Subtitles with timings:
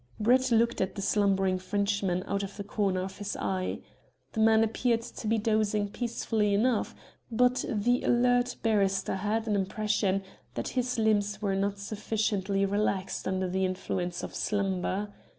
[0.19, 3.81] Brett looked at the slumbering Frenchman out of the corner of his eye.
[4.31, 6.95] The man appeared to be dozing peacefully enough,
[7.31, 10.23] but the alert barrister had an impression
[10.55, 15.13] that his limbs were not sufficiently relaxed under the influence of slumber.